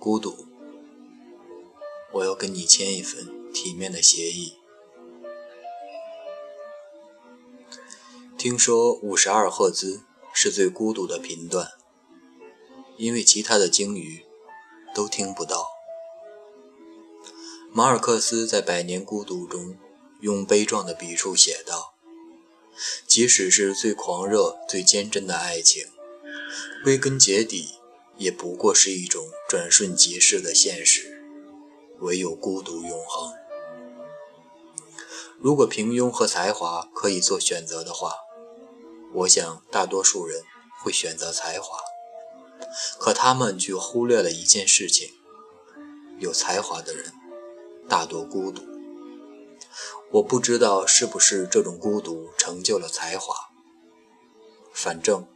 [0.00, 0.46] 孤独，
[2.10, 4.54] 我要跟你签一份体面的协议。
[8.38, 10.00] 听说五十二赫兹
[10.32, 11.72] 是最孤独的频段，
[12.96, 14.24] 因为其他的鲸鱼
[14.94, 15.66] 都听不到。
[17.70, 19.76] 马尔克斯在《百年孤独》中
[20.20, 21.92] 用悲壮的笔触写道
[23.06, 25.84] ：“即使是最狂热、最坚贞的爱情，
[26.82, 27.74] 归根结底
[28.20, 31.24] 也不过是一种转瞬即逝的现实。
[31.98, 33.32] 唯有孤独永恒。
[35.38, 38.14] 如果平庸和才华可以做选择的话。”
[39.12, 40.44] 我想，大多数人
[40.84, 41.78] 会选择才华，
[42.96, 45.10] 可他们却忽略了一件事情：
[46.20, 47.12] 有才华的人
[47.88, 48.62] 大多孤独。
[50.12, 53.34] 我不知道是不是这种孤独成就了才华，
[54.72, 55.26] 反正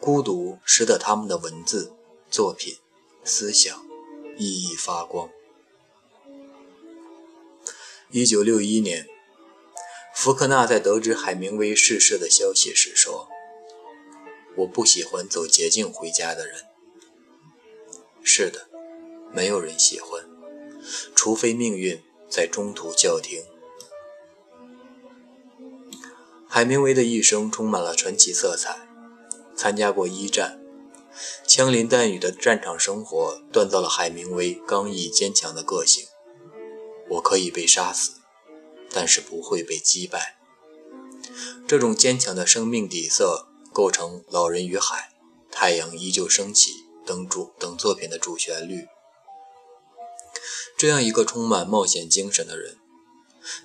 [0.00, 1.92] 孤独使得他们的文字、
[2.30, 2.76] 作品、
[3.24, 3.86] 思想
[4.36, 5.30] 熠熠发光。
[8.10, 9.08] 一九六一年。
[10.14, 13.28] 福克纳在得知海明威逝世的消息时说
[14.58, 16.64] ：“我不喜欢走捷径回家的人。”
[18.24, 18.68] 是的，
[19.32, 20.28] 没有人喜欢，
[21.14, 23.44] 除非命运在中途叫停。
[26.48, 28.88] 海明威的一生充满了传奇色彩，
[29.54, 30.60] 参加过一战，
[31.46, 36.06] 枪林弹雨的战场生活锻造了海明威刚毅坚强的个性。
[37.10, 38.12] 我可以被杀死。
[38.90, 40.38] 但是不会被击败。
[41.66, 45.12] 这种坚强的生命底色构成《老人与海》
[45.54, 46.70] 《太阳依旧升起》
[47.06, 48.86] 等主等作品的主旋律。
[50.78, 52.78] 这样一个充满冒险精神的人，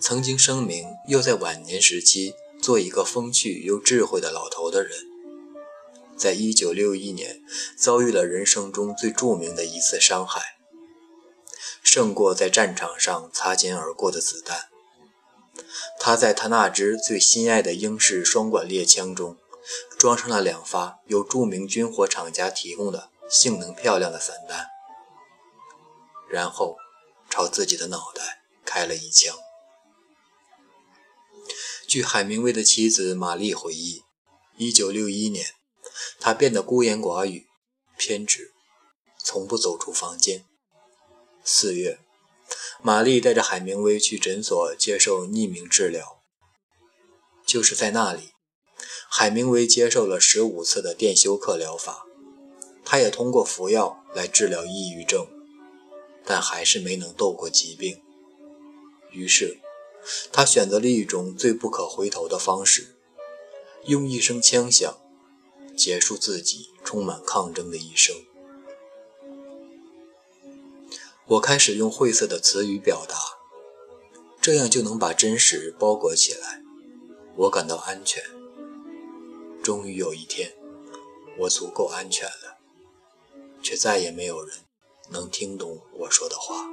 [0.00, 5.09] 曾经声明要在晚年时期做一个风趣又智慧的老头的人，
[6.20, 7.42] 在一九六一年
[7.78, 10.58] 遭遇了人生中最著名的一次伤害，
[11.82, 14.68] 胜过在战场上擦肩而过的子弹。
[15.98, 19.38] 他在他那支最心爱的英式双管猎枪中，
[19.98, 24.66] 装上了两发由著名军火厂家提供的性能漂亮的散弹，
[26.30, 26.76] 然后
[27.30, 29.34] 朝自己的脑袋开了一枪。
[31.88, 34.04] 据海明威的妻子玛丽回忆
[34.58, 35.54] ，1961年，
[36.18, 37.46] 他变得孤言寡语、
[37.96, 38.52] 偏执，
[39.24, 40.44] 从不走出房间。
[41.44, 42.00] 四月。
[42.82, 46.20] 玛丽带着海明威去诊所接受匿名治疗，
[47.46, 48.32] 就是在那里，
[49.08, 52.06] 海明威接受了十五次的电休克疗法。
[52.84, 55.28] 他也通过服药来治疗抑郁症，
[56.24, 58.02] 但还是没能斗过疾病。
[59.12, 59.60] 于是，
[60.32, 62.96] 他选择了一种最不可回头的方式，
[63.84, 64.99] 用一声枪响
[65.80, 68.14] 结束自己充满抗争的一生。
[71.24, 73.16] 我开始用晦涩的词语表达，
[74.42, 76.62] 这样就能把真实包裹起来。
[77.34, 78.22] 我感到安全。
[79.62, 80.54] 终于有一天，
[81.38, 82.58] 我足够安全了，
[83.62, 84.58] 却再也没有人
[85.08, 86.68] 能听懂我说的话。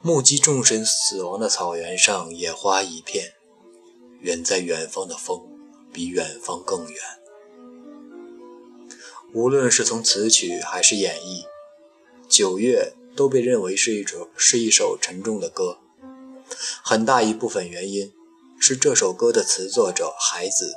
[0.00, 3.34] 目击众神死亡的草原上，野花一片。
[4.20, 5.47] 远在远方的风，
[5.92, 7.00] 比远方更远。
[9.32, 11.42] 无论是从词曲还是演绎，
[12.28, 15.78] 《九月》都被认为是一首是一首沉重的歌。
[16.82, 18.12] 很大一部分原因
[18.58, 20.74] 是这首歌的词作者海子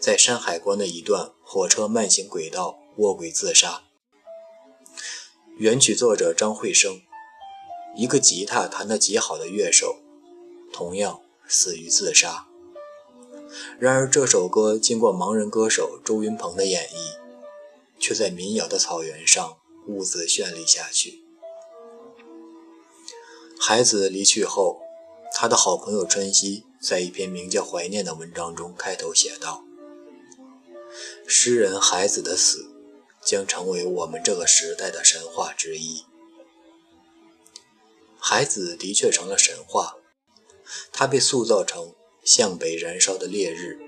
[0.00, 3.82] 在山海关的一段火车慢行轨道卧轨自杀。
[5.58, 7.00] 原曲作者张惠生，
[7.96, 10.00] 一个吉他弹得极好的乐手，
[10.72, 12.48] 同样死于自杀。
[13.78, 17.26] 然而这首歌经过盲人歌手周云鹏的演绎。
[17.98, 19.56] 却在民谣的草原上
[19.88, 21.24] 兀自绚丽下去。
[23.58, 24.82] 孩子离去后，
[25.32, 29.64] 他的好朋友春熙在一篇名叫《怀念》的文章中开头写道
[31.26, 32.66] ：“诗人孩子的死
[33.24, 36.04] 将成为我们这个时代的神话之一。”
[38.20, 39.96] 孩子的确成了神话，
[40.92, 41.94] 他被塑造成
[42.26, 43.78] 向北燃烧的烈日。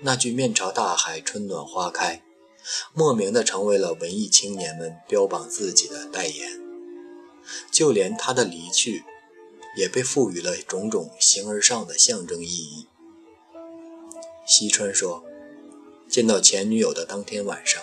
[0.00, 2.24] 那句“面朝大海，春暖花开”。
[2.94, 6.60] 莫名的成为了文艺青年们标榜自己的代言，
[7.72, 9.02] 就连他的离去，
[9.76, 12.86] 也被赋予了种种形而上的象征意义。
[14.46, 15.24] 西川说，
[16.08, 17.82] 见到前女友的当天晚上，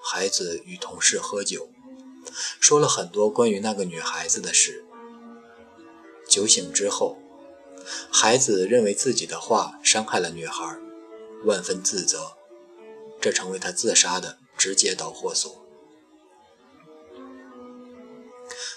[0.00, 1.68] 孩子与同事喝酒，
[2.60, 4.84] 说了很多关于那个女孩子的事。
[6.28, 7.18] 酒醒之后，
[8.10, 10.78] 孩子认为自己的话伤害了女孩，
[11.44, 12.36] 万分自责。
[13.20, 15.64] 这成为他自杀的直接导火索。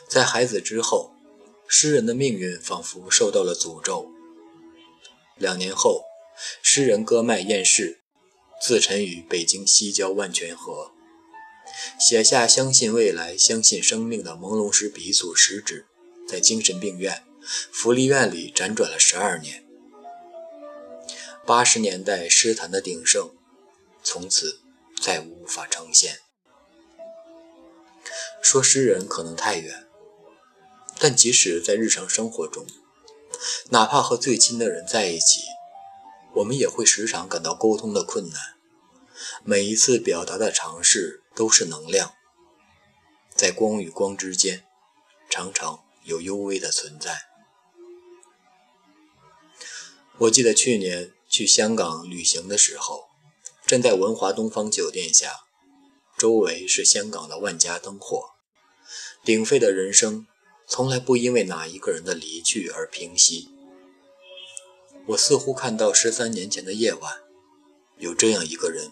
[0.07, 1.13] 在孩子之后，
[1.67, 4.09] 诗人的命运仿佛受到了诅咒。
[5.37, 6.03] 两年后，
[6.63, 8.01] 诗人割脉厌世，
[8.59, 10.91] 自沉于北京西郊万泉河，
[11.99, 15.85] 写下“相信未来，相信生命”的朦胧诗笔祖食指，
[16.27, 19.65] 在精神病院、福利院里辗转了十二年。
[21.45, 23.31] 八十年代诗坛的鼎盛，
[24.03, 24.59] 从此
[25.01, 26.19] 再无法呈现。
[28.41, 29.87] 说诗人可能太远。
[30.99, 32.67] 但即使在日常生活中，
[33.69, 35.43] 哪怕和最亲的人在一起，
[36.35, 38.39] 我们也会时常感到沟通的困难。
[39.45, 42.13] 每一次表达的尝试都是能量，
[43.33, 44.65] 在光与光之间，
[45.29, 47.28] 常常有幽微的存在。
[50.19, 53.05] 我记得去年去香港旅行的时候，
[53.65, 55.41] 站在文华东方酒店下，
[56.17, 58.31] 周围是香港的万家灯火，
[59.23, 60.27] 鼎沸的人生。
[60.67, 63.49] 从来不因为哪一个人的离去而平息。
[65.07, 67.21] 我似乎看到十三年前的夜晚，
[67.97, 68.91] 有这样一个人，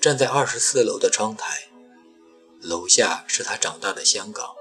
[0.00, 1.68] 站在二十四楼的窗台，
[2.60, 4.54] 楼下是他长大的香港，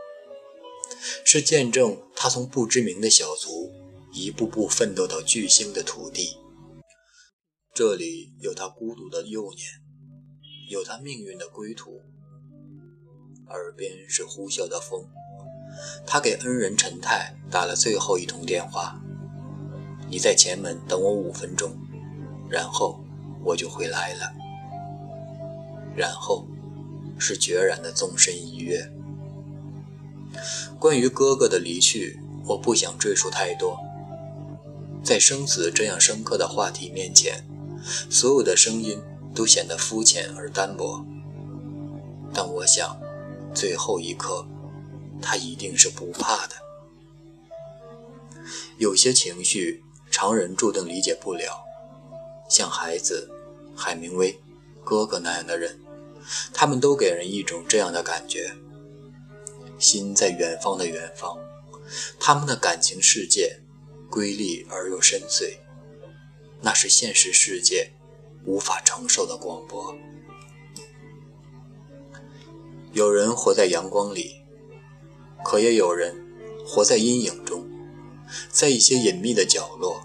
[1.24, 3.72] 是见证他从不知名的小卒
[4.14, 6.38] 一步步奋斗到巨星的土地。
[7.74, 9.60] 这里有他孤独的幼年，
[10.70, 12.02] 有他命运的归途。
[13.48, 15.04] 耳边是呼啸的风。
[16.06, 19.02] 他给恩人陈太打了最后一通电话
[20.08, 21.76] ：“你在前门等我五分钟，
[22.48, 23.04] 然后
[23.44, 24.32] 我就会来了。”
[25.98, 26.48] 然后
[27.20, 28.88] 是决然的纵身一跃。
[30.80, 33.80] 关于哥哥的离去，我不想赘述太多。
[35.04, 37.44] 在生死这样深刻的话题面前，
[38.10, 39.02] 所有的声音
[39.36, 41.06] 都显得肤浅而单薄。
[42.34, 42.98] 但我想，
[43.54, 44.46] 最后一刻。
[45.26, 46.56] 他一定是不怕的。
[48.78, 51.64] 有些情绪，常人注定理解不了。
[52.50, 53.32] 像孩子、
[53.74, 54.38] 海明威、
[54.84, 55.80] 哥哥那样的人，
[56.52, 58.54] 他们都给人一种这样的感觉：
[59.80, 61.38] 心在远方的远方，
[62.20, 63.62] 他们的感情世界
[64.14, 65.58] 瑰丽而又深邃，
[66.62, 67.92] 那是现实世界
[68.46, 69.98] 无法承受的广博。
[72.92, 74.44] 有人活在阳光里。
[75.44, 76.16] 可也有人
[76.64, 77.68] 活在阴影中，
[78.50, 80.02] 在一些隐秘的角落，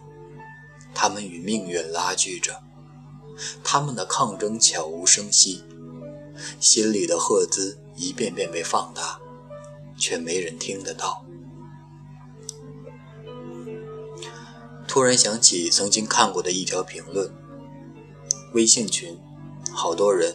[0.93, 2.61] 他们与命运拉锯着，
[3.63, 5.63] 他们的抗争悄无声息，
[6.59, 9.21] 心里的赫兹一遍遍被放大，
[9.97, 11.28] 却没人听得到。
[14.89, 17.31] 突然想起曾经看过的一条评论，
[18.55, 19.17] 微信群，
[19.71, 20.35] 好多人，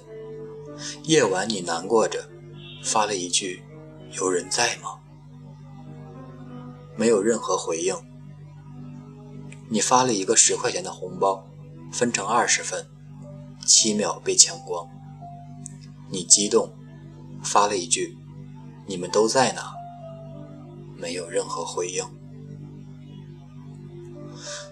[1.03, 2.29] 夜晚你难过着，
[2.83, 3.63] 发了一句。
[4.11, 4.99] 有人在吗？
[6.95, 7.95] 没有任何回应。
[9.69, 11.43] 你发了一个十块钱的红包，
[11.91, 12.85] 分成二十份，
[13.65, 14.87] 七秒被抢光。
[16.11, 16.71] 你激动，
[17.43, 18.15] 发了一句
[18.85, 19.61] ：“你们都在呢。”
[20.95, 22.05] 没有任何回应。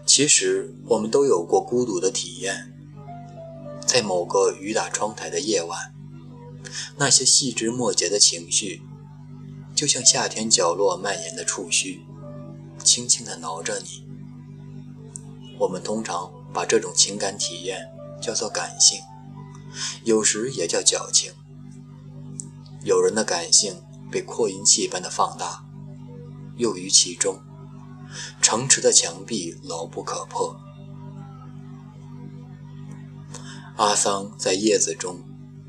[0.06, 2.74] 其实我们都有过孤独的体验，
[3.86, 5.94] 在某个雨打窗台的夜晚，
[6.98, 8.82] 那些细枝末节的情绪。
[9.74, 12.06] 就像夏天角落蔓延的触须，
[12.84, 14.06] 轻轻地挠着你。
[15.58, 17.90] 我们通常把这种情感体验
[18.22, 19.00] 叫做感性，
[20.04, 21.32] 有时也叫矫情。
[22.84, 25.64] 有人的感性被扩音器般的放大，
[26.58, 27.40] 囿于其中，
[28.42, 30.60] 城池的墙壁牢不可破。
[33.78, 35.20] 阿桑在叶子中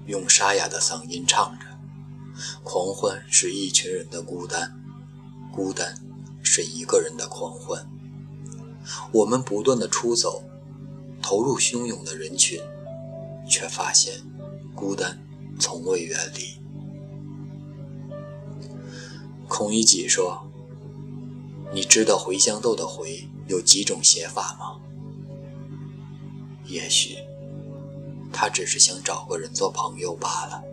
[0.07, 1.67] 用沙哑的嗓音唱着。
[2.63, 4.73] 狂欢是一群人的孤单，
[5.53, 5.95] 孤单
[6.43, 7.87] 是一个人的狂欢。
[9.13, 10.43] 我们不断的出走，
[11.23, 12.61] 投入汹涌的人群，
[13.49, 14.15] 却发现
[14.75, 15.19] 孤单
[15.61, 16.61] 从未远离。
[19.47, 20.51] 孔乙己说
[21.73, 24.81] ：“你知道茴香豆的茴有几种写法吗？”
[26.67, 27.17] 也许
[28.33, 30.72] 他只是想找个人做朋友罢了。